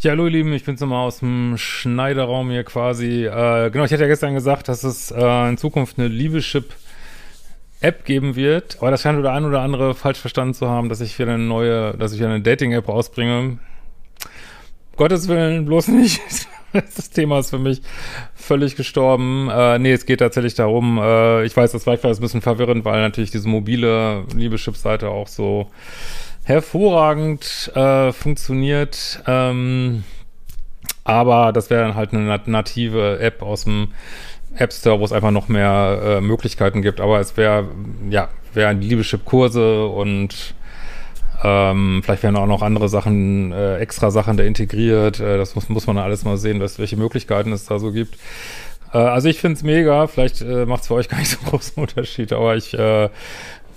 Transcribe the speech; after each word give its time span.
Ja, 0.00 0.12
hallo 0.12 0.26
ihr 0.26 0.30
Lieben, 0.30 0.52
ich 0.52 0.62
bin's 0.62 0.80
nochmal 0.80 1.04
aus 1.04 1.18
dem 1.18 1.58
Schneiderraum 1.58 2.50
hier 2.50 2.62
quasi. 2.62 3.24
Äh, 3.24 3.70
genau, 3.70 3.84
ich 3.84 3.90
hatte 3.90 4.02
ja 4.02 4.06
gestern 4.06 4.32
gesagt, 4.32 4.68
dass 4.68 4.84
es 4.84 5.10
äh, 5.10 5.48
in 5.48 5.58
Zukunft 5.58 5.98
eine 5.98 6.06
Liebeschip-App 6.06 8.04
geben 8.04 8.36
wird, 8.36 8.76
aber 8.78 8.92
das 8.92 9.02
scheint 9.02 9.18
oder 9.18 9.32
ein 9.32 9.44
oder 9.44 9.60
andere 9.60 9.96
falsch 9.96 10.20
verstanden 10.20 10.54
zu 10.54 10.68
haben, 10.68 10.88
dass 10.88 11.00
ich 11.00 11.18
wieder 11.18 11.34
eine 11.34 11.42
neue, 11.42 11.94
dass 11.94 12.12
ich 12.12 12.20
wieder 12.20 12.28
eine 12.28 12.40
Dating-App 12.40 12.86
rausbringe. 12.86 13.58
Gottes 14.96 15.26
Willen, 15.26 15.64
bloß 15.64 15.88
nicht. 15.88 16.20
Das 16.74 17.08
Thema 17.08 17.38
ist 17.38 17.48
für 17.48 17.58
mich 17.58 17.80
völlig 18.34 18.76
gestorben. 18.76 19.48
Äh, 19.50 19.78
nee, 19.78 19.92
es 19.92 20.04
geht 20.04 20.20
tatsächlich 20.20 20.54
darum, 20.54 20.98
äh, 20.98 21.46
ich 21.46 21.56
weiß, 21.56 21.72
das 21.72 21.86
war 21.86 21.96
vielleicht 21.96 22.20
ein 22.20 22.22
bisschen 22.22 22.42
verwirrend, 22.42 22.84
weil 22.84 23.00
natürlich 23.00 23.30
diese 23.30 23.48
mobile 23.48 24.24
Liebeschip-Seite 24.36 25.08
auch 25.08 25.28
so 25.28 25.70
hervorragend 26.48 27.70
äh, 27.74 28.10
funktioniert. 28.12 29.22
Ähm, 29.26 30.04
aber 31.04 31.52
das 31.52 31.68
wäre 31.68 31.82
dann 31.82 31.94
halt 31.94 32.12
eine 32.12 32.40
native 32.46 33.18
App 33.20 33.42
aus 33.42 33.64
dem 33.64 33.88
App 34.56 34.72
Store, 34.72 34.98
wo 34.98 35.04
es 35.04 35.12
einfach 35.12 35.30
noch 35.30 35.48
mehr 35.48 36.00
äh, 36.02 36.20
Möglichkeiten 36.22 36.80
gibt. 36.80 37.00
Aber 37.00 37.20
es 37.20 37.36
wäre, 37.36 37.68
ja, 38.08 38.28
wären 38.54 38.80
Liebeschip-Kurse 38.80 39.86
und 39.86 40.54
ähm, 41.44 42.00
vielleicht 42.02 42.22
werden 42.22 42.36
auch 42.36 42.46
noch 42.46 42.62
andere 42.62 42.88
Sachen, 42.88 43.52
äh, 43.52 43.76
extra 43.76 44.10
Sachen 44.10 44.38
da 44.38 44.42
integriert. 44.42 45.20
Äh, 45.20 45.36
das 45.36 45.54
muss, 45.54 45.68
muss 45.68 45.86
man 45.86 45.98
alles 45.98 46.24
mal 46.24 46.38
sehen, 46.38 46.60
was, 46.60 46.78
welche 46.78 46.96
Möglichkeiten 46.96 47.52
es 47.52 47.66
da 47.66 47.78
so 47.78 47.92
gibt. 47.92 48.16
Äh, 48.92 48.98
also 48.98 49.28
ich 49.28 49.38
finde 49.38 49.56
es 49.56 49.62
mega. 49.62 50.06
Vielleicht 50.06 50.40
äh, 50.40 50.66
macht 50.66 50.82
es 50.82 50.88
für 50.88 50.94
euch 50.94 51.08
gar 51.10 51.18
nicht 51.18 51.30
so 51.30 51.38
großen 51.48 51.80
Unterschied, 51.80 52.32
aber 52.32 52.56
ich 52.56 52.74
äh, 52.74 53.10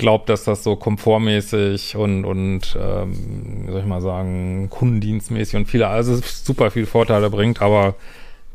glaube, 0.01 0.25
dass 0.25 0.43
das 0.43 0.63
so 0.63 0.75
komfortmäßig 0.75 1.95
und, 1.95 2.25
und 2.25 2.75
ähm, 2.77 3.65
wie 3.65 3.71
soll 3.71 3.81
ich 3.81 3.85
mal 3.85 4.01
sagen, 4.01 4.67
kundendienstmäßig 4.69 5.55
und 5.55 5.67
viele, 5.67 5.87
also 5.87 6.19
super 6.25 6.71
viele 6.71 6.87
Vorteile 6.87 7.29
bringt, 7.29 7.61
aber 7.61 7.95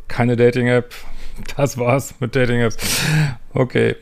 keine 0.09 0.37
Dating-App. 0.37 0.93
Das 1.57 1.79
war's 1.79 2.17
mit 2.19 2.35
Dating-Apps. 2.35 2.77
Okay. 3.55 3.95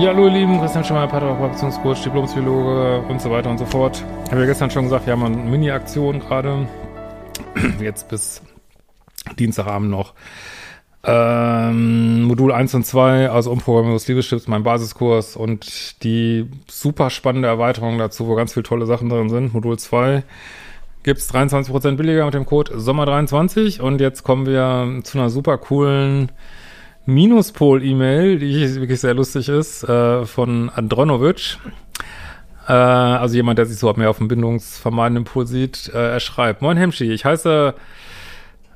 Ja, 0.00 0.14
hallo 0.14 0.28
ihr 0.28 0.32
Lieben, 0.32 0.58
Christian 0.58 0.82
Schemmer, 0.82 1.06
Paartherapeut, 1.06 1.52
Beziehungscoach, 1.52 2.02
Diplompsychologe 2.02 3.02
und 3.06 3.20
so 3.20 3.30
weiter 3.30 3.50
und 3.50 3.58
so 3.58 3.66
fort. 3.66 4.02
Ich 4.24 4.30
habe 4.30 4.40
ja 4.40 4.46
gestern 4.46 4.70
schon 4.70 4.84
gesagt, 4.84 5.04
wir 5.04 5.12
haben 5.12 5.22
eine 5.22 5.36
Mini-Aktion 5.36 6.20
gerade. 6.20 6.66
Jetzt 7.82 8.08
bis 8.08 8.40
Dienstagabend 9.38 9.90
noch. 9.90 10.14
Ähm, 11.04 12.22
Modul 12.22 12.50
1 12.50 12.72
und 12.76 12.86
2, 12.86 13.28
also 13.28 13.50
Umprogrammierung 13.50 13.94
des 13.98 14.08
Liebeschiffs, 14.08 14.48
mein 14.48 14.62
Basiskurs 14.62 15.36
und 15.36 16.02
die 16.02 16.48
super 16.66 17.10
spannende 17.10 17.48
Erweiterung 17.48 17.98
dazu, 17.98 18.26
wo 18.26 18.34
ganz 18.36 18.54
viele 18.54 18.64
tolle 18.64 18.86
Sachen 18.86 19.10
drin 19.10 19.28
sind. 19.28 19.52
Modul 19.52 19.78
2 19.78 20.22
gibt's 21.02 21.30
23% 21.30 21.96
billiger 21.96 22.24
mit 22.24 22.32
dem 22.32 22.46
Code 22.46 22.72
Sommer23 22.72 23.82
und 23.82 24.00
jetzt 24.00 24.22
kommen 24.22 24.46
wir 24.46 25.02
zu 25.04 25.18
einer 25.18 25.28
super 25.28 25.58
coolen 25.58 26.32
Minuspol-E-Mail, 27.14 28.38
die 28.38 28.74
wirklich 28.76 29.00
sehr 29.00 29.14
lustig 29.14 29.48
ist, 29.48 29.84
äh, 29.84 30.24
von 30.24 30.70
Andronovic. 30.70 31.58
Äh, 32.68 32.72
also 32.72 33.34
jemand, 33.34 33.58
der 33.58 33.66
sich 33.66 33.78
so 33.78 33.92
mehr 33.94 34.10
auf 34.10 34.18
dem 34.18 34.28
bindungsvermeidenden 34.28 35.24
Pol 35.24 35.46
sieht. 35.46 35.90
Äh, 35.92 36.12
er 36.12 36.20
schreibt, 36.20 36.62
Moin 36.62 36.76
Hemschi, 36.76 37.10
ich 37.10 37.24
heiße 37.24 37.74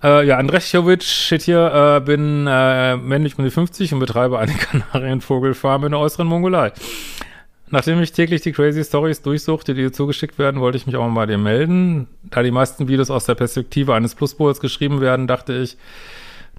äh, 0.03 0.27
ja, 0.27 0.37
Andrechovic 0.37 1.03
steht 1.03 1.43
hier, 1.43 2.03
bin 2.05 2.45
männlich 2.45 3.37
die 3.37 3.50
50 3.50 3.95
und 3.95 4.00
betreibe 4.00 4.39
eine 4.39 4.53
Kanarienvogelfarm 4.93 5.84
in 5.84 5.93
der 5.93 6.01
äußeren 6.01 6.27
Mongolei. 6.27 6.72
Nachdem 7.71 8.03
ich 8.03 8.12
täglich 8.12 8.43
die 8.43 8.53
crazy 8.53 8.84
Stories 8.84 9.22
durchsuchte, 9.22 9.75
die 9.75 9.83
dir 9.83 9.93
zugeschickt 9.93 10.39
werden, 10.39 10.61
wollte 10.61 10.77
ich 10.77 10.87
mich 10.87 10.97
auch 10.97 11.09
mal 11.09 11.22
bei 11.22 11.27
dir 11.27 11.39
melden. 11.39 12.06
Da 12.25 12.43
die 12.43 12.51
meisten 12.51 12.89
Videos 12.89 13.11
aus 13.11 13.25
der 13.25 13.34
Perspektive 13.34 13.95
eines 13.95 14.15
Pluspols 14.15 14.61
geschrieben 14.61 15.01
werden, 15.01 15.27
dachte 15.27 15.55
ich, 15.55 15.78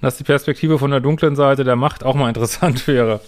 dass 0.05 0.17
die 0.17 0.23
Perspektive 0.23 0.77
von 0.77 0.91
der 0.91 0.99
dunklen 0.99 1.35
Seite 1.35 1.63
der 1.63 1.75
Macht 1.75 2.03
auch 2.03 2.13
mal 2.13 2.27
interessant 2.29 2.87
wäre. 2.87 3.21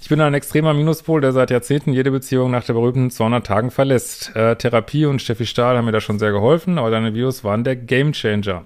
Ich 0.00 0.08
bin 0.08 0.20
ein 0.20 0.34
extremer 0.34 0.74
Minuspol, 0.74 1.20
der 1.20 1.30
seit 1.30 1.52
Jahrzehnten 1.52 1.92
jede 1.92 2.10
Beziehung 2.10 2.50
nach 2.50 2.64
der 2.64 2.72
berühmten 2.72 3.08
200 3.08 3.46
Tagen 3.46 3.70
verlässt. 3.70 4.34
Äh, 4.34 4.56
Therapie 4.56 5.06
und 5.06 5.22
Steffi 5.22 5.46
Stahl 5.46 5.76
haben 5.76 5.84
mir 5.84 5.92
da 5.92 6.00
schon 6.00 6.18
sehr 6.18 6.32
geholfen, 6.32 6.76
aber 6.78 6.90
deine 6.90 7.14
Videos 7.14 7.44
waren 7.44 7.62
der 7.62 7.76
Gamechanger. 7.76 8.64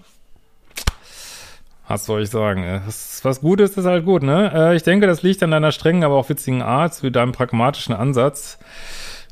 Was 1.87 2.07
soll 2.07 2.23
ich 2.23 2.31
sagen? 2.31 2.65
Äh, 2.65 2.81
was, 2.87 3.21
was 3.23 3.43
gut 3.43 3.61
ist, 3.61 3.77
ist 3.77 3.85
halt 3.85 4.07
gut, 4.07 4.23
ne? 4.23 4.51
Äh, 4.55 4.77
ich 4.77 4.83
denke, 4.83 5.07
das 5.07 5.23
liegt 5.23 5.43
an 5.43 5.51
deiner 5.51 5.73
strengen, 5.73 6.05
aber 6.05 6.15
auch 6.15 6.31
witzigen 6.31 6.63
Art, 6.63 6.95
sowie 6.95 7.11
deinem 7.11 7.33
pragmatischen 7.33 7.95
Ansatz, 7.95 8.59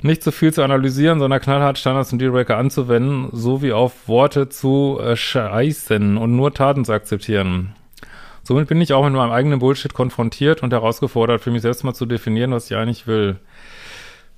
nicht 0.02 0.22
zu 0.22 0.30
viel 0.30 0.52
zu 0.52 0.62
analysieren, 0.62 1.20
sondern 1.20 1.40
knallhart 1.40 1.78
Standards 1.78 2.12
und 2.12 2.18
Dealbreaker 2.18 2.58
anzuwenden, 2.58 3.30
sowie 3.32 3.72
auf 3.72 4.08
Worte 4.08 4.50
zu 4.50 5.00
äh, 5.02 5.16
scheißen 5.16 6.18
und 6.18 6.36
nur 6.36 6.52
Taten 6.52 6.84
zu 6.84 6.92
akzeptieren. 6.92 7.74
Somit 8.46 8.68
bin 8.68 8.80
ich 8.80 8.92
auch 8.92 9.04
mit 9.04 9.14
meinem 9.14 9.32
eigenen 9.32 9.58
Bullshit 9.58 9.94
konfrontiert 9.94 10.62
und 10.62 10.72
herausgefordert, 10.72 11.40
für 11.40 11.50
mich 11.50 11.62
selbst 11.62 11.82
mal 11.82 11.94
zu 11.94 12.04
definieren, 12.04 12.52
was 12.52 12.70
ich 12.70 12.76
eigentlich 12.76 13.06
will. 13.06 13.38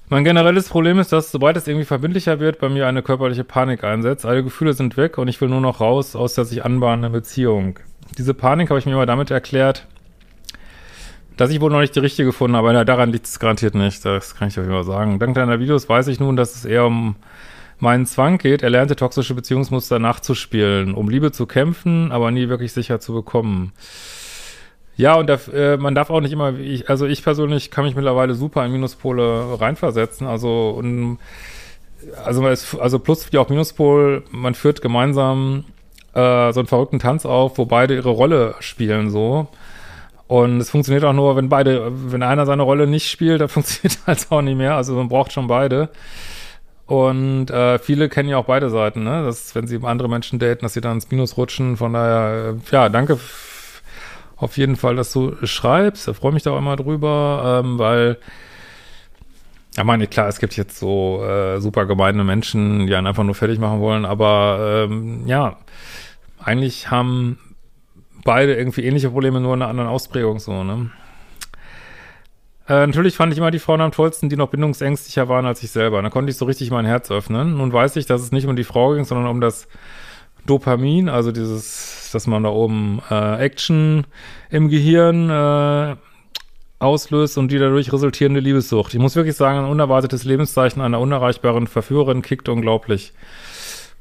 Mein 0.09 0.23
generelles 0.23 0.69
Problem 0.69 1.01
ist, 1.01 1.13
dass 1.13 1.33
sobald 1.33 1.57
es 1.57 1.67
irgendwie 1.67 1.85
verbindlicher 1.85 2.39
wird, 2.39 2.61
bei 2.61 2.69
mir 2.69 2.87
eine 2.87 3.03
körperliche 3.03 3.43
Panik 3.43 3.83
einsetzt. 3.83 4.25
Alle 4.25 4.45
Gefühle 4.45 4.73
sind 4.73 4.97
weg 4.97 5.19
und 5.19 5.27
ich 5.27 5.41
will 5.41 5.49
nur 5.49 5.61
noch 5.61 5.81
raus 5.81 6.15
aus 6.15 6.35
der 6.35 6.45
sich 6.45 6.65
anbahnenden 6.65 7.11
Beziehung. 7.11 7.81
Diese 8.17 8.33
Panik 8.33 8.71
habe 8.71 8.79
ich 8.79 8.87
mir 8.87 8.93
immer 8.93 9.07
damit 9.07 9.33
erklärt, 9.33 9.89
dass 11.37 11.51
ich 11.51 11.61
wohl 11.61 11.73
noch 11.73 11.81
nicht 11.81 11.97
die 11.97 12.01
richtige 12.01 12.29
gefunden 12.29 12.57
habe. 12.57 12.85
Daran 12.85 13.11
liegt 13.11 13.27
es 13.27 13.41
garantiert 13.41 13.75
nicht. 13.75 14.05
Das 14.05 14.37
kann 14.37 14.47
ich 14.47 14.59
euch 14.59 14.67
immer 14.67 14.85
sagen. 14.85 15.19
Dank 15.19 15.35
deiner 15.35 15.59
Videos 15.59 15.89
weiß 15.89 16.07
ich 16.07 16.21
nun, 16.21 16.37
dass 16.37 16.55
es 16.55 16.65
eher 16.65 16.87
um 16.87 17.17
meinen 17.79 18.07
Zwang 18.07 18.39
geht, 18.39 18.63
er 18.63 18.71
lernte 18.71 18.97
toxische 18.97 19.35
Beziehungsmuster 19.35 19.99
nachzuspielen, 19.99 20.95
um 20.95 21.09
Liebe 21.09 21.33
zu 21.33 21.47
kämpfen, 21.47 22.13
aber 22.13 22.31
nie 22.31 22.49
wirklich 22.49 22.73
sicher 22.73 23.01
zu 23.01 23.13
bekommen. 23.13 23.73
Ja, 24.97 25.15
und 25.17 25.27
da, 25.29 25.35
äh, 25.53 25.77
man 25.77 25.95
darf 25.95 26.09
auch 26.09 26.21
nicht 26.21 26.33
immer, 26.33 26.59
ich, 26.59 26.89
also 26.89 27.07
ich 27.07 27.23
persönlich 27.23 27.71
kann 27.71 27.85
mich 27.85 27.95
mittlerweile 27.95 28.35
super 28.35 28.65
in 28.65 28.73
Minuspole 28.73 29.61
reinversetzen, 29.61 30.27
also 30.27 30.71
und, 30.71 31.19
also 32.25 32.47
es, 32.49 32.75
also 32.79 32.99
Plus 32.99 33.31
wie 33.33 33.39
auch 33.39 33.51
Minuspol, 33.51 34.25
man 34.31 34.55
führt 34.55 34.81
gemeinsam 34.81 35.65
äh, 36.15 36.53
so 36.53 36.61
einen 36.61 36.67
verrückten 36.67 36.99
Tanz 36.99 37.27
auf, 37.27 37.59
wo 37.59 37.67
beide 37.67 37.95
ihre 37.95 38.09
Rolle 38.09 38.55
spielen 38.61 39.11
so. 39.11 39.49
Und 40.29 40.61
es 40.61 40.71
funktioniert 40.71 41.05
auch 41.05 41.13
nur, 41.13 41.37
wenn 41.37 41.49
beide, 41.49 41.93
wenn 41.93 42.23
einer 42.23 42.47
seine 42.47 42.63
Rolle 42.63 42.87
nicht 42.87 43.09
spielt, 43.11 43.41
dann 43.41 43.49
funktioniert 43.51 43.99
halt 44.07 44.27
auch 44.31 44.43
nicht 44.43 44.57
mehr. 44.57 44.75
Also 44.75 44.95
man 44.95 45.09
braucht 45.09 45.33
schon 45.33 45.47
beide. 45.47 45.91
Und 46.87 47.51
äh, 47.51 47.79
viele 47.81 48.09
kennen 48.09 48.29
ja 48.29 48.39
auch 48.39 48.45
beide 48.45 48.71
Seiten, 48.71 49.03
ne? 49.03 49.25
Dass, 49.25 49.55
wenn 49.55 49.67
sie 49.67 49.81
andere 49.83 50.09
Menschen 50.09 50.39
daten, 50.39 50.63
dass 50.63 50.75
sie 50.75 50.81
dann 50.81 50.95
ins 50.95 51.11
Minus 51.11 51.37
rutschen. 51.37 51.77
Von 51.77 51.95
daher, 51.95 52.55
äh, 52.55 52.73
ja, 52.73 52.89
danke 52.89 53.19
auf 54.37 54.57
jeden 54.57 54.77
Fall, 54.77 54.97
dass 54.97 55.13
du 55.13 55.35
schreibst. 55.45 56.09
Ich 56.09 56.17
freue 56.17 56.33
mich 56.33 56.43
da 56.43 56.53
auch 56.53 56.59
immer 56.59 56.77
drüber, 56.77 57.63
ähm, 57.65 57.79
weil 57.79 58.19
ja, 59.77 59.85
meine, 59.85 60.07
klar, 60.07 60.29
es 60.29 60.39
gibt 60.39 60.57
jetzt 60.57 60.79
so 60.79 61.23
äh, 61.25 61.61
super 61.61 61.87
gemeine 61.87 62.25
Menschen, 62.25 62.87
die 62.87 62.95
einen 62.95 63.07
einfach 63.07 63.25
nur 63.25 63.35
fertig 63.35 63.59
machen 63.59 63.81
wollen, 63.81 64.05
aber 64.05 64.87
ähm, 64.89 65.27
ja, 65.27 65.59
eigentlich 66.43 66.91
haben 66.91 67.39
beide 68.25 68.55
irgendwie 68.55 68.85
ähnliche 68.85 69.11
Probleme, 69.11 69.41
nur 69.41 69.55
in 69.55 69.63
einer 69.63 69.71
anderen 69.71 69.91
Ausprägung 69.91 70.39
so, 70.39 70.65
ne? 70.65 70.91
Äh, 72.69 72.87
natürlich 72.87 73.17
fand 73.17 73.33
ich 73.33 73.39
immer 73.39 73.51
die 73.51 73.59
Frauen 73.59 73.81
am 73.81 73.93
tollsten, 73.93 74.29
die 74.29 74.37
noch 74.37 74.49
bindungsängstlicher 74.49 75.29
waren 75.29 75.47
als 75.47 75.63
ich 75.63 75.71
selber. 75.71 76.03
Da 76.03 76.11
konnte 76.11 76.31
ich 76.31 76.37
so 76.37 76.45
richtig 76.45 76.71
mein 76.71 76.85
Herz 76.85 77.11
öffnen. 77.11 77.57
Nun 77.57 77.73
weiß 77.73 77.97
ich, 77.97 78.07
dass 78.07 78.23
es 78.23 78.33
nicht 78.33 78.47
um 78.47 78.57
die 78.57 78.65
Frau 78.65 78.95
ging, 78.95 79.05
sondern 79.05 79.29
um 79.29 79.41
das 79.41 79.69
Dopamin, 80.47 81.09
also 81.09 81.33
dieses, 81.33 82.11
dass 82.13 82.27
man 82.27 82.43
da 82.43 82.51
oben 82.51 83.01
äh, 83.11 83.39
Action 83.39 84.07
im 84.51 84.69
Gehirn 84.69 85.31
äh, 85.31 85.97
auslöst 86.79 87.39
und 87.39 87.51
die 87.51 87.59
dadurch 87.59 87.93
resultierende 87.93 88.41
Liebessucht. 88.41 88.95
Ich 88.95 89.01
muss 89.01 89.17
wirklich 89.17 89.37
sagen, 89.37 89.59
ein 89.59 89.71
unerwartetes 89.71 90.25
Lebenszeichen 90.25 90.83
einer 90.83 91.01
unerreichbaren 91.01 91.67
Verführerin 91.67 92.23
kickt 92.23 92.49
unglaublich. 92.49 93.13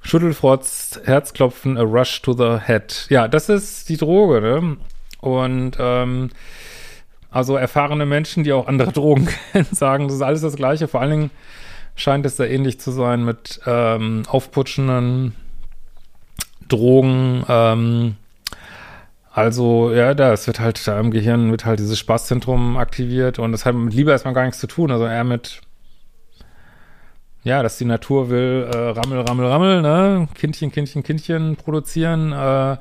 Schüttelfrotz, 0.01 0.99
Herzklopfen, 1.03 1.77
a 1.77 1.81
rush 1.81 2.21
to 2.21 2.33
the 2.33 2.59
head. 2.63 3.07
Ja, 3.09 3.27
das 3.27 3.49
ist 3.49 3.89
die 3.89 3.97
Droge, 3.97 4.41
ne? 4.41 4.77
Und 5.19 5.77
ähm, 5.79 6.29
also 7.35 7.57
erfahrene 7.57 8.05
Menschen, 8.05 8.45
die 8.45 8.53
auch 8.53 8.67
andere 8.67 8.91
Drogen 8.93 9.27
kennen, 9.51 9.67
sagen, 9.69 10.07
das 10.07 10.15
ist 10.15 10.21
alles 10.21 10.39
das 10.39 10.55
Gleiche. 10.55 10.87
Vor 10.87 11.01
allen 11.01 11.11
Dingen 11.11 11.31
scheint 11.93 12.25
es 12.25 12.37
da 12.37 12.45
ähnlich 12.45 12.79
zu 12.79 12.91
sein 12.91 13.25
mit 13.25 13.59
ähm, 13.65 14.23
aufputschenden 14.25 15.35
Drogen. 16.69 17.43
Ähm, 17.49 18.15
also, 19.33 19.91
ja, 19.91 20.13
da, 20.13 20.31
es 20.31 20.47
wird 20.47 20.61
halt 20.61 20.87
da 20.87 20.97
im 20.97 21.11
Gehirn 21.11 21.51
wird 21.51 21.65
halt 21.65 21.79
dieses 21.79 21.99
Spaßzentrum 21.99 22.77
aktiviert 22.77 23.37
und 23.37 23.51
das 23.51 23.65
hat 23.65 23.75
mit 23.75 23.93
Liebe 23.93 24.11
erstmal 24.11 24.33
gar 24.33 24.45
nichts 24.45 24.61
zu 24.61 24.67
tun. 24.67 24.89
Also 24.89 25.05
eher 25.05 25.25
mit, 25.25 25.59
ja, 27.43 27.61
dass 27.61 27.77
die 27.77 27.83
Natur 27.83 28.29
will, 28.29 28.69
äh, 28.73 28.77
Rammel, 28.77 29.19
Rammel, 29.19 29.45
Rammel, 29.45 29.81
ne? 29.81 30.29
Kindchen, 30.35 30.71
Kindchen, 30.71 31.03
Kindchen 31.03 31.57
produzieren. 31.57 32.31
Äh, 32.31 32.77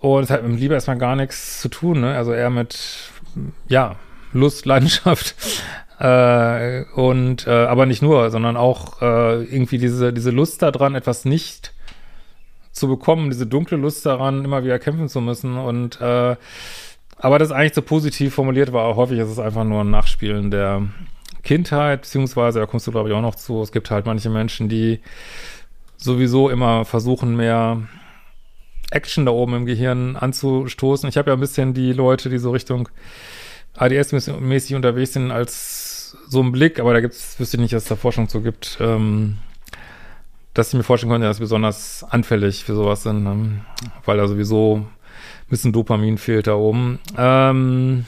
und 0.00 0.24
es 0.24 0.30
hat 0.30 0.42
mit 0.42 0.58
Liebe 0.58 0.74
erstmal 0.74 0.98
gar 0.98 1.14
nichts 1.14 1.60
zu 1.60 1.68
tun, 1.68 2.00
ne? 2.00 2.16
Also 2.16 2.32
eher 2.32 2.50
mit, 2.50 3.01
ja, 3.68 3.96
Lust, 4.32 4.66
Leidenschaft. 4.66 5.34
Äh, 5.98 6.84
und 6.96 7.46
äh, 7.46 7.50
aber 7.50 7.86
nicht 7.86 8.02
nur, 8.02 8.32
sondern 8.32 8.56
auch 8.56 9.00
äh, 9.02 9.44
irgendwie 9.44 9.78
diese, 9.78 10.12
diese 10.12 10.32
Lust 10.32 10.60
daran, 10.60 10.96
etwas 10.96 11.24
nicht 11.24 11.74
zu 12.72 12.88
bekommen, 12.88 13.30
diese 13.30 13.46
dunkle 13.46 13.76
Lust 13.76 14.04
daran, 14.04 14.44
immer 14.44 14.64
wieder 14.64 14.80
kämpfen 14.80 15.08
zu 15.08 15.20
müssen. 15.20 15.56
Und 15.56 16.00
äh, 16.00 16.34
aber 17.18 17.38
das 17.38 17.52
eigentlich 17.52 17.74
so 17.74 17.82
positiv 17.82 18.34
formuliert 18.34 18.72
war, 18.72 18.96
häufig 18.96 19.20
ist 19.20 19.28
es 19.28 19.38
einfach 19.38 19.62
nur 19.62 19.84
ein 19.84 19.90
Nachspielen 19.90 20.50
der 20.50 20.88
Kindheit, 21.44 22.02
beziehungsweise, 22.02 22.58
da 22.58 22.66
kommst 22.66 22.88
du, 22.88 22.90
glaube 22.90 23.08
ich, 23.08 23.14
auch 23.14 23.22
noch 23.22 23.36
zu, 23.36 23.62
es 23.62 23.70
gibt 23.70 23.90
halt 23.92 24.04
manche 24.06 24.28
Menschen, 24.28 24.68
die 24.68 24.98
sowieso 25.96 26.50
immer 26.50 26.84
versuchen, 26.84 27.36
mehr 27.36 27.80
Action 28.92 29.26
da 29.26 29.32
oben 29.32 29.54
im 29.54 29.66
Gehirn 29.66 30.16
anzustoßen. 30.16 31.08
Ich 31.08 31.16
habe 31.16 31.30
ja 31.30 31.36
ein 31.36 31.40
bisschen 31.40 31.74
die 31.74 31.92
Leute, 31.92 32.28
die 32.28 32.38
so 32.38 32.50
Richtung 32.50 32.88
ADS-mäßig 33.74 34.76
unterwegs 34.76 35.14
sind, 35.14 35.30
als 35.30 36.16
so 36.28 36.40
einen 36.40 36.52
Blick, 36.52 36.78
aber 36.78 36.92
da 36.92 37.00
gibt's, 37.00 37.38
wüsste 37.38 37.56
ich 37.56 37.60
nicht, 37.60 37.72
dass 37.72 37.84
es 37.84 37.88
da 37.88 37.96
Forschung 37.96 38.28
zu 38.28 38.42
gibt, 38.42 38.78
ähm, 38.80 39.38
dass 40.54 40.68
ich 40.68 40.74
mir 40.74 40.82
vorstellen 40.82 41.10
könnte, 41.10 41.26
dass 41.26 41.38
besonders 41.38 42.04
anfällig 42.08 42.64
für 42.64 42.74
sowas 42.74 43.02
sind, 43.02 43.24
ne? 43.24 43.64
weil 44.04 44.18
da 44.18 44.28
sowieso 44.28 44.76
ein 44.76 45.48
bisschen 45.48 45.72
Dopamin 45.72 46.18
fehlt 46.18 46.46
da 46.46 46.54
oben. 46.54 46.98
Ähm, 47.16 48.04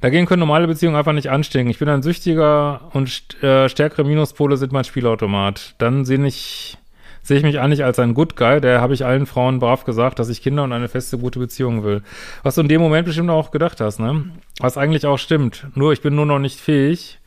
dagegen 0.00 0.26
können 0.26 0.40
normale 0.40 0.66
Beziehungen 0.66 0.96
einfach 0.96 1.12
nicht 1.12 1.30
anstecken. 1.30 1.70
Ich 1.70 1.78
bin 1.78 1.88
ein 1.88 2.02
süchtiger 2.02 2.90
und 2.92 3.40
äh, 3.42 3.68
stärkere 3.68 4.04
Minuspole 4.04 4.56
sind 4.56 4.72
mein 4.72 4.84
Spielautomat. 4.84 5.76
Dann 5.78 6.04
sehe 6.04 6.24
ich 6.26 6.76
sehe 7.22 7.38
ich 7.38 7.42
mich 7.42 7.60
eigentlich 7.60 7.84
als 7.84 7.98
ein 7.98 8.14
Good 8.14 8.36
Guy, 8.36 8.60
der 8.60 8.80
habe 8.80 8.94
ich 8.94 9.04
allen 9.04 9.26
Frauen 9.26 9.58
brav 9.58 9.84
gesagt, 9.84 10.18
dass 10.18 10.28
ich 10.28 10.42
Kinder 10.42 10.64
und 10.64 10.72
eine 10.72 10.88
feste, 10.88 11.18
gute 11.18 11.38
Beziehung 11.38 11.84
will. 11.84 12.02
Was 12.42 12.54
du 12.54 12.62
in 12.62 12.68
dem 12.68 12.80
Moment 12.80 13.06
bestimmt 13.06 13.30
auch 13.30 13.50
gedacht 13.50 13.80
hast, 13.80 13.98
ne? 13.98 14.24
Was 14.58 14.78
eigentlich 14.78 15.06
auch 15.06 15.18
stimmt. 15.18 15.66
Nur, 15.74 15.92
ich 15.92 16.00
bin 16.00 16.14
nur 16.14 16.26
noch 16.26 16.38
nicht 16.38 16.60
fähig, 16.60 17.18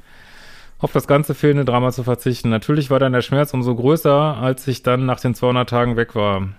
auf 0.80 0.92
das 0.92 1.08
ganze 1.08 1.34
fehlende 1.34 1.66
Drama 1.66 1.92
zu 1.92 2.04
verzichten. 2.04 2.50
Natürlich 2.50 2.90
war 2.90 3.00
dann 3.00 3.14
der 3.14 3.22
Schmerz 3.22 3.54
umso 3.54 3.76
größer, 3.76 4.38
als 4.38 4.68
ich 4.68 4.84
dann 4.84 5.06
nach 5.06 5.20
den 5.20 5.34
200 5.34 5.70
Tagen 5.70 5.96
weg 5.96 6.16
war. 6.16 6.50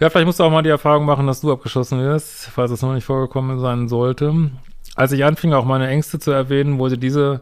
Ja, 0.00 0.10
vielleicht 0.10 0.26
musst 0.26 0.40
du 0.40 0.44
auch 0.44 0.50
mal 0.50 0.62
die 0.62 0.70
Erfahrung 0.70 1.04
machen, 1.04 1.26
dass 1.26 1.40
du 1.40 1.52
abgeschossen 1.52 2.00
wirst, 2.00 2.50
falls 2.52 2.70
es 2.70 2.82
noch 2.82 2.94
nicht 2.94 3.04
vorgekommen 3.04 3.58
sein 3.60 3.88
sollte. 3.88 4.50
Als 4.96 5.12
ich 5.12 5.24
anfing, 5.24 5.52
auch 5.52 5.64
meine 5.64 5.88
Ängste 5.88 6.18
zu 6.18 6.30
erwähnen, 6.30 6.78
wurde 6.78 6.98
diese 6.98 7.40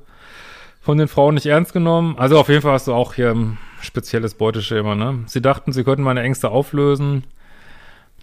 von 0.80 0.98
den 0.98 1.08
Frauen 1.08 1.34
nicht 1.34 1.46
ernst 1.46 1.72
genommen. 1.72 2.16
Also 2.18 2.38
auf 2.38 2.48
jeden 2.48 2.62
Fall 2.62 2.72
hast 2.72 2.88
du 2.88 2.94
auch 2.94 3.14
hier 3.14 3.36
spezielles 3.82 4.34
Beuteschema, 4.34 4.94
ne? 4.94 5.24
Sie 5.26 5.42
dachten, 5.42 5.72
sie 5.72 5.84
könnten 5.84 6.02
meine 6.02 6.22
Ängste 6.22 6.50
auflösen. 6.50 7.24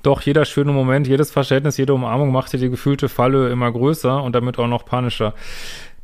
Doch 0.02 0.22
jeder 0.22 0.46
schöne 0.46 0.72
Moment, 0.72 1.08
jedes 1.08 1.30
Verständnis, 1.32 1.78
jede 1.78 1.94
Umarmung 1.94 2.32
machte 2.32 2.58
die 2.58 2.70
gefühlte 2.70 3.10
Falle 3.10 3.50
immer 3.50 3.72
größer 3.72 4.24
und 4.24 4.34
damit 4.34 4.58
auch 4.58 4.68
noch 4.68 4.86
panischer. 4.86 5.34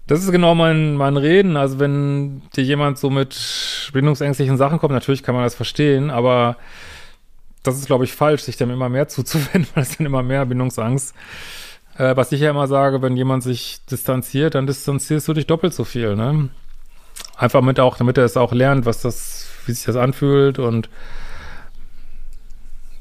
Das 0.07 0.19
ist 0.21 0.31
genau 0.31 0.53
mein, 0.53 0.95
mein 0.95 1.17
Reden. 1.17 1.57
Also 1.57 1.79
wenn 1.79 2.41
dir 2.55 2.63
jemand 2.63 2.99
so 2.99 3.09
mit 3.09 3.89
bindungsängstlichen 3.93 4.57
Sachen 4.57 4.79
kommt, 4.79 4.93
natürlich 4.93 5.23
kann 5.23 5.33
man 5.33 5.45
das 5.45 5.55
verstehen, 5.55 6.11
aber 6.11 6.57
das 7.63 7.77
ist, 7.77 7.87
glaube 7.87 8.03
ich, 8.03 8.13
falsch, 8.13 8.43
sich 8.43 8.57
dem 8.57 8.69
immer 8.69 8.89
mehr 8.89 9.07
zuzuwenden, 9.07 9.67
weil 9.73 9.83
es 9.83 9.97
dann 9.97 10.05
immer 10.05 10.23
mehr 10.23 10.45
Bindungsangst 10.45 11.15
äh, 11.97 12.15
was 12.15 12.31
ich 12.31 12.41
ja 12.41 12.49
immer 12.49 12.67
sage, 12.67 13.01
wenn 13.01 13.17
jemand 13.17 13.43
sich 13.43 13.79
distanziert, 13.89 14.55
dann 14.55 14.67
distanzierst 14.67 15.27
du 15.27 15.33
dich 15.33 15.47
doppelt 15.47 15.73
so 15.73 15.83
viel, 15.83 16.15
ne? 16.15 16.49
Einfach 17.37 17.61
mit 17.61 17.79
auch, 17.79 17.97
damit 17.97 18.17
er 18.17 18.25
es 18.25 18.37
auch 18.37 18.53
lernt, 18.53 18.85
was 18.85 19.01
das, 19.01 19.47
wie 19.65 19.73
sich 19.73 19.85
das 19.85 19.95
anfühlt 19.95 20.59
und 20.59 20.89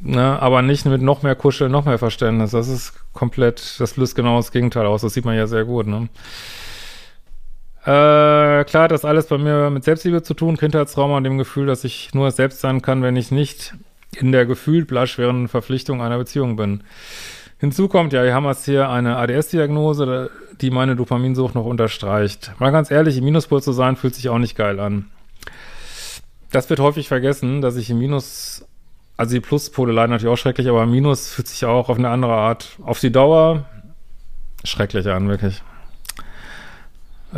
ne, 0.00 0.40
aber 0.40 0.62
nicht 0.62 0.84
mit 0.86 1.02
noch 1.02 1.22
mehr 1.22 1.34
Kuscheln, 1.34 1.70
noch 1.70 1.84
mehr 1.84 1.98
Verständnis. 1.98 2.50
Das 2.50 2.68
ist 2.68 2.94
komplett, 3.12 3.78
das 3.78 3.96
löst 3.96 4.14
genau 4.16 4.36
das 4.36 4.52
Gegenteil 4.52 4.86
aus. 4.86 5.02
Das 5.02 5.14
sieht 5.14 5.24
man 5.24 5.36
ja 5.36 5.46
sehr 5.46 5.64
gut, 5.64 5.86
ne? 5.86 6.08
Äh, 7.84 8.64
klar 8.64 8.84
hat 8.84 8.92
das 8.92 9.04
alles 9.04 9.26
bei 9.26 9.36
mir 9.36 9.68
mit 9.68 9.84
Selbstliebe 9.84 10.22
zu 10.22 10.32
tun, 10.32 10.56
Kindheitstrauma 10.56 11.18
und 11.18 11.24
dem 11.24 11.36
Gefühl, 11.36 11.66
dass 11.66 11.84
ich 11.84 12.14
nur 12.14 12.30
selbst 12.30 12.60
sein 12.60 12.80
kann, 12.80 13.02
wenn 13.02 13.16
ich 13.16 13.30
nicht 13.30 13.74
in 14.16 14.32
der 14.32 14.46
gefühlt 14.46 14.88
blasch 14.88 15.18
während 15.18 15.50
Verpflichtung 15.50 16.00
einer 16.00 16.16
Beziehung 16.16 16.56
bin. 16.56 16.82
Hinzu 17.58 17.88
kommt, 17.88 18.12
ja, 18.12 18.24
wir 18.24 18.34
haben 18.34 18.46
jetzt 18.46 18.64
hier 18.64 18.88
eine 18.90 19.16
ADS-Diagnose, 19.16 20.30
die 20.60 20.70
meine 20.70 20.96
Dopaminsucht 20.96 21.54
noch 21.54 21.64
unterstreicht. 21.64 22.52
Mal 22.58 22.72
ganz 22.72 22.90
ehrlich, 22.90 23.16
im 23.16 23.24
Minuspol 23.24 23.62
zu 23.62 23.72
sein, 23.72 23.96
fühlt 23.96 24.14
sich 24.14 24.28
auch 24.28 24.38
nicht 24.38 24.56
geil 24.56 24.80
an. 24.80 25.10
Das 26.50 26.70
wird 26.70 26.80
häufig 26.80 27.08
vergessen, 27.08 27.60
dass 27.60 27.76
ich 27.76 27.90
im 27.90 27.98
Minus, 27.98 28.64
also 29.16 29.34
die 29.34 29.40
Pluspole 29.40 29.92
leiden 29.92 30.12
natürlich 30.12 30.32
auch 30.32 30.40
schrecklich, 30.40 30.68
aber 30.68 30.86
Minus 30.86 31.32
fühlt 31.32 31.48
sich 31.48 31.64
auch 31.64 31.88
auf 31.88 31.98
eine 31.98 32.10
andere 32.10 32.34
Art, 32.34 32.76
auf 32.82 33.00
die 33.00 33.10
Dauer 33.10 33.64
schrecklich 34.64 35.08
an, 35.08 35.28
wirklich. 35.28 35.62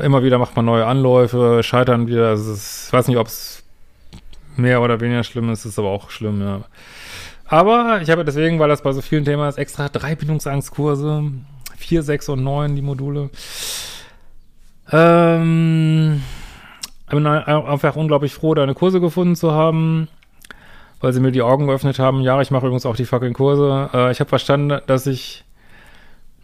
Immer 0.03 0.23
wieder 0.23 0.39
macht 0.39 0.55
man 0.57 0.67
neue 0.67 0.87
Anläufe, 0.87 1.63
scheitern 1.63 2.07
wieder. 2.07 2.29
Also 2.29 2.53
ich 2.53 2.93
weiß 2.93 3.09
nicht, 3.09 3.17
ob 3.17 3.29
es 3.29 3.65
mehr 4.57 4.83
oder 4.83 5.01
weniger 5.01 5.25
schlimm 5.25 5.51
ist, 5.51 5.65
ist 5.65 5.79
aber 5.79 5.89
auch 5.89 6.11
schlimm, 6.11 6.41
ja. 6.43 6.63
Aber 7.49 8.01
ich 8.03 8.11
habe 8.11 8.25
deswegen, 8.25 8.59
weil 8.59 8.69
das 8.69 8.83
bei 8.83 8.93
so 8.93 9.01
vielen 9.01 9.25
Themen 9.25 9.49
ist, 9.49 9.59
extra 9.59 9.89
drei 9.89 10.15
Bindungsangstkurse. 10.15 11.25
Vier, 11.77 12.03
sechs 12.03 12.29
und 12.29 12.43
neun, 12.43 12.75
die 12.75 12.83
Module. 12.83 13.31
Ähm, 14.91 16.23
ich 17.07 17.15
bin 17.15 17.27
einfach 17.27 17.97
unglaublich 17.97 18.35
froh, 18.35 18.55
deine 18.55 18.75
Kurse 18.75 19.01
gefunden 19.01 19.37
zu 19.37 19.53
haben, 19.53 20.09
weil 21.01 21.13
sie 21.13 21.21
mir 21.21 21.33
die 21.33 21.43
Augen 21.43 21.67
geöffnet 21.67 21.99
haben. 21.99 22.21
Ja, 22.21 22.41
ich 22.41 22.51
mache 22.51 22.67
übrigens 22.67 22.87
auch 22.87 22.97
die 22.97 23.05
fucking 23.05 23.35
Kurse. 23.35 23.91
Äh, 23.93 24.11
ich 24.11 24.21
habe 24.21 24.29
verstanden, 24.29 24.81
dass 24.87 25.07
ich 25.07 25.46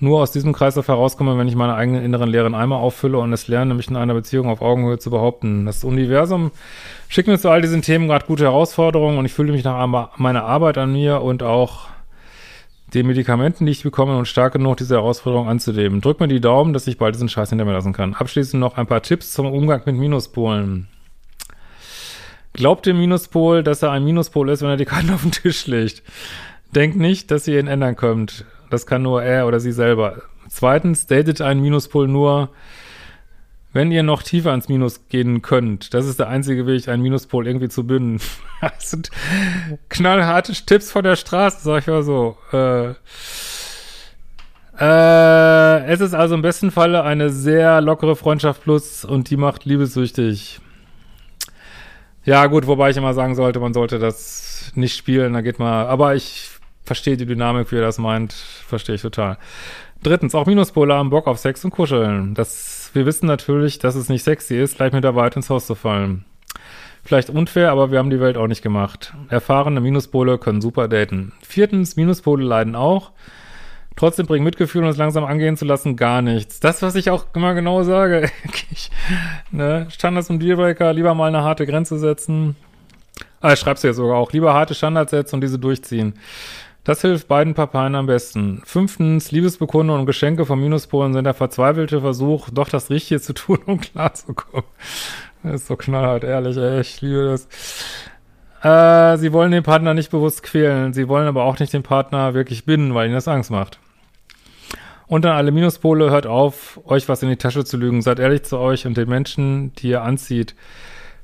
nur 0.03 0.21
aus 0.21 0.33
diesem 0.33 0.53
Kreislauf 0.53 0.89
herauskomme, 0.89 1.39
wenn 1.39 1.47
ich 1.47 1.55
meine 1.55 1.75
eigenen 1.75 2.05
inneren 2.05 2.29
leeren 2.29 2.57
Eimer 2.57 2.79
auffülle 2.79 3.19
und 3.19 3.33
es 3.33 3.47
lerne, 3.47 3.75
mich 3.75 3.89
in 3.89 3.97
einer 3.97 4.15
Beziehung 4.15 4.49
auf 4.49 4.61
Augenhöhe 4.61 4.99
zu 4.99 5.11
behaupten. 5.11 5.65
Das 5.65 5.85
Universum 5.85 6.51
schickt 7.09 7.29
mir 7.29 7.39
zu 7.39 7.51
all 7.51 7.63
diesen 7.63 7.83
Themen 7.83 8.09
gerade 8.09 8.27
gute 8.27 8.43
Herausforderungen 8.43 9.17
und 9.17 9.27
ich 9.27 9.33
fühle 9.33 9.53
mich 9.53 9.63
nach 9.63 10.19
meiner 10.19 10.45
Arbeit 10.45 10.77
an 10.77 10.93
mir 10.93 11.23
und 11.23 11.45
auch 11.45 11.87
den 12.93 13.07
Medikamenten, 13.07 13.65
die 13.65 13.73
ich 13.73 13.85
bekomme, 13.85 14.19
und 14.19 14.27
stark 14.27 14.55
genug, 14.55 14.77
diese 14.77 14.97
Herausforderung 14.97 15.49
anzunehmen. 15.49 16.01
Drück 16.01 16.19
mir 16.19 16.29
die 16.29 16.41
Daumen, 16.41 16.73
dass 16.73 16.89
ich 16.89 16.99
bald 16.99 17.15
diesen 17.15 17.29
Scheiß 17.29 17.51
hinter 17.51 17.65
mir 17.65 17.73
lassen 17.73 17.93
kann. 17.93 18.15
Abschließend 18.15 18.61
noch 18.61 18.77
ein 18.77 18.89
paar 18.89 19.03
Tipps 19.03 19.33
zum 19.33 19.47
Umgang 19.47 19.83
mit 19.87 19.95
Minuspolen. 19.95 20.89
Glaubt 22.55 22.85
dem 22.87 22.99
Minuspol, 22.99 23.63
dass 23.63 23.83
er 23.83 23.93
ein 23.93 24.05
Minuspol 24.05 24.51
ist, 24.51 24.63
wenn 24.63 24.69
er 24.69 24.77
die 24.77 24.85
Karten 24.85 25.11
auf 25.11 25.23
den 25.23 25.31
Tisch 25.31 25.69
legt. 25.69 26.03
Denkt 26.75 26.97
nicht, 26.97 27.31
dass 27.31 27.47
ihr 27.47 27.61
ihn 27.61 27.69
ändern 27.69 27.95
könnt. 27.97 28.45
Das 28.73 28.87
kann 28.87 29.02
nur 29.02 29.23
er 29.23 29.47
oder 29.47 29.61
sie 29.61 29.71
selber. 29.71 30.23
Zweitens, 30.49 31.07
datet 31.07 31.43
einen 31.43 31.61
Minuspol 31.61 32.09
nur, 32.09 32.49
wenn 33.75 33.93
ihr 33.93 34.02
noch 34.02 34.23
tiefer 34.23 34.50
ans 34.50 34.71
Minus 34.71 35.09
gehen 35.11 35.43
könnt. 35.43 35.93
Das 35.93 36.07
ist 36.07 36.19
der 36.19 36.29
einzige 36.29 36.67
Weg, 36.67 36.88
einen 36.88 37.02
Minuspol 37.02 37.47
irgendwie 37.47 37.69
zu 37.69 37.87
binden. 37.87 38.19
Das 38.62 38.91
sind 38.91 39.11
knallharte 39.91 40.52
Tipps 40.52 40.91
von 40.91 41.05
der 41.05 41.17
Straße, 41.17 41.59
sag 41.62 41.81
ich 41.81 41.87
mal 41.88 42.02
so. 42.02 42.38
Äh, 42.52 42.95
äh, 44.81 45.85
es 45.93 46.00
ist 46.00 46.14
also 46.14 46.35
im 46.35 46.43
besten 46.43 46.71
Falle 46.71 47.02
eine 47.02 47.29
sehr 47.29 47.83
lockere 47.83 48.17
Freundschaft 48.17 48.62
plus 48.62 49.05
und 49.05 49.29
die 49.29 49.37
macht 49.37 49.67
liebessüchtig. 49.67 50.61
Ja, 52.25 52.47
gut, 52.47 52.67
wobei 52.67 52.88
ich 52.88 52.97
immer 52.97 53.12
sagen 53.12 53.35
sollte, 53.35 53.61
man 53.61 53.75
sollte 53.75 53.99
das 53.99 54.73
nicht 54.75 54.97
spielen, 54.97 55.35
da 55.35 55.43
geht 55.43 55.59
mal, 55.59 55.87
aber 55.88 56.14
ich 56.14 56.52
verstehe 56.93 57.17
die 57.17 57.25
Dynamik, 57.25 57.73
wie 57.73 57.77
er 57.77 57.83
das 57.83 57.97
meint, 57.97 58.35
verstehe 58.35 58.97
ich 58.97 59.03
total. 59.03 59.39
Drittens, 60.03 60.35
auch 60.35 60.45
Minuspole 60.45 60.93
haben 60.93 61.09
Bock 61.09 61.27
auf 61.27 61.39
Sex 61.39 61.65
und 61.65 61.71
Kuscheln. 61.71 62.35
Das, 62.35 62.91
wir 62.93 63.07
wissen 63.07 63.25
natürlich, 63.25 63.79
dass 63.79 63.95
es 63.95 64.11
nicht 64.11 64.25
sexy 64.25 64.57
ist, 64.59 64.77
gleich 64.77 64.93
mit 64.93 65.03
der 65.03 65.17
Weite 65.17 65.37
ins 65.37 65.49
Haus 65.49 65.67
zu 65.67 65.75
fallen. 65.75 66.27
Vielleicht 67.03 67.31
unfair, 67.31 67.71
aber 67.71 67.91
wir 67.91 67.99
haben 67.99 68.11
die 68.11 68.21
Welt 68.21 68.37
auch 68.37 68.47
nicht 68.47 68.61
gemacht. 68.61 69.15
Erfahrene 69.31 69.81
Minuspole 69.81 70.37
können 70.37 70.61
super 70.61 70.87
daten. 70.87 71.33
Viertens, 71.41 71.97
Minuspole 71.97 72.45
leiden 72.45 72.77
auch, 72.77 73.13
Trotzdem 73.97 74.27
bringt 74.27 74.45
Mitgefühl 74.45 74.83
und 74.83 74.89
es 74.89 74.97
langsam 74.97 75.25
angehen 75.25 75.57
zu 75.59 75.67
lassen 75.67 75.97
gar 75.97 76.23
nichts. 76.23 76.61
Das, 76.61 76.81
was 76.81 76.95
ich 76.95 77.11
auch 77.11 77.27
immer 77.35 77.53
genau 77.53 77.83
sage. 77.83 78.31
ne? 79.51 79.87
Standards 79.91 80.31
und 80.31 80.43
Dealbreaker, 80.43 80.93
lieber 80.95 81.15
mal 81.15 81.29
eine 81.29 81.43
harte 81.43 81.67
Grenze 81.67 81.99
setzen. 81.99 82.57
Ah, 83.43 83.53
ich 83.53 83.59
schreib's 83.59 83.83
ja 83.83 83.93
sogar 83.93 84.17
auch. 84.17 84.33
Lieber 84.33 84.55
harte 84.55 84.75
Standards 84.75 85.11
setzen 85.11 85.37
und 85.37 85.41
diese 85.41 85.59
durchziehen. 85.59 86.15
Das 86.85 87.01
hilft 87.01 87.29
beiden 87.29 87.55
Parteien 87.55 87.95
am 87.95 88.07
besten. 88.07 88.61
Fünftens, 88.65 89.31
Liebesbekundungen 89.31 90.01
und 90.01 90.07
Geschenke 90.07 90.45
von 90.47 90.61
Minuspolen 90.61 91.12
sind 91.12 91.25
der 91.25 91.35
verzweifelte 91.35 92.01
Versuch, 92.01 92.51
doch 92.51 92.69
das 92.69 92.91
Richtige 92.91 93.21
zu 93.21 93.35
tun, 93.35 93.59
um 93.67 93.81
klarzukommen. 93.81 94.67
Das 95.45 95.55
ist 95.62 95.67
so 95.69 95.77
knallhart, 95.77 96.25
ehrlich, 96.25 96.57
ey, 96.57 96.81
ich 96.81 97.01
liebe 97.01 97.25
das. 97.25 97.49
Äh, 98.62 99.19
sie 99.19 99.33
wollen 99.33 99.53
den 99.53 99.62
Partner 99.62 99.95
nicht 99.95 100.11
bewusst 100.11 100.43
quälen. 100.43 100.93
Sie 100.93 101.09
wollen 101.09 101.29
aber 101.29 101.45
auch 101.45 101.59
nicht 101.59 101.73
den 101.73 101.83
Partner 101.83 102.35
wirklich 102.35 102.65
binden, 102.65 102.95
weil 102.95 103.07
ihnen 103.07 103.15
das 103.15 103.29
Angst 103.29 103.51
macht. 103.51 103.79
Und 105.07 105.25
dann 105.25 105.37
alle 105.37 105.53
Minuspole, 105.53 106.11
hört 106.11 106.27
auf, 106.27 106.81
euch 106.85 107.09
was 107.09 107.23
in 107.23 107.29
die 107.29 107.37
Tasche 107.37 107.65
zu 107.65 107.77
lügen. 107.77 108.03
Seid 108.03 108.19
ehrlich 108.19 108.45
zu 108.45 108.59
euch 108.59 108.87
und 108.87 108.97
den 108.97 109.09
Menschen, 109.09 109.73
die 109.75 109.89
ihr 109.89 110.03
anzieht. 110.03 110.55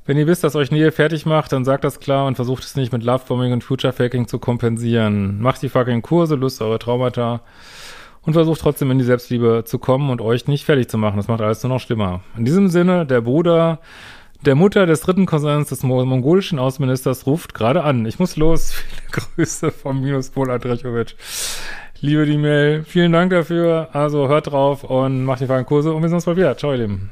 Wenn 0.09 0.17
ihr 0.17 0.25
wisst, 0.25 0.43
dass 0.43 0.55
euch 0.55 0.71
Nähe 0.71 0.91
fertig 0.91 1.27
macht, 1.27 1.51
dann 1.51 1.63
sagt 1.63 1.83
das 1.83 1.99
klar 1.99 2.25
und 2.25 2.33
versucht 2.33 2.63
es 2.63 2.75
nicht 2.75 2.91
mit 2.91 3.03
Lovebombing 3.03 3.53
und 3.53 3.63
Future 3.63 3.93
Faking 3.93 4.27
zu 4.27 4.39
kompensieren. 4.39 5.39
Macht 5.39 5.61
die 5.61 5.69
fucking 5.69 6.01
Kurse, 6.01 6.33
Lust 6.33 6.63
eure 6.63 6.79
Traumata 6.79 7.41
und 8.23 8.33
versucht 8.33 8.59
trotzdem 8.59 8.89
in 8.89 8.97
die 8.97 9.03
Selbstliebe 9.03 9.65
zu 9.67 9.77
kommen 9.77 10.09
und 10.09 10.19
euch 10.19 10.47
nicht 10.47 10.65
fertig 10.65 10.89
zu 10.89 10.97
machen. 10.97 11.17
Das 11.17 11.27
macht 11.27 11.41
alles 11.41 11.61
nur 11.61 11.71
noch 11.71 11.79
schlimmer. 11.79 12.21
In 12.35 12.43
diesem 12.43 12.69
Sinne, 12.69 13.05
der 13.05 13.21
Bruder 13.21 13.81
der 14.43 14.55
Mutter 14.55 14.87
des 14.87 15.01
dritten 15.01 15.27
Cousins 15.27 15.69
des 15.69 15.83
mongolischen 15.83 16.57
Außenministers 16.57 17.27
ruft 17.27 17.53
gerade 17.53 17.83
an. 17.83 18.07
Ich 18.07 18.17
muss 18.17 18.35
los. 18.35 18.71
Viele 18.71 19.11
Grüße 19.11 19.69
vom 19.69 20.01
Minuspol 20.01 20.49
Andrejovic. 20.49 21.17
Liebe 22.01 22.25
die 22.25 22.39
Mail. 22.39 22.83
Vielen 22.83 23.11
Dank 23.11 23.29
dafür. 23.29 23.89
Also 23.93 24.27
hört 24.27 24.47
drauf 24.47 24.83
und 24.83 25.23
macht 25.23 25.41
die 25.41 25.45
freien 25.45 25.67
Kurse 25.67 25.93
und 25.93 26.01
wir 26.01 26.09
sehen 26.09 26.15
uns 26.15 26.25
bald 26.25 26.37
wieder. 26.37 26.57
Ciao, 26.57 26.71
ihr 26.71 26.79
Lieben. 26.79 27.11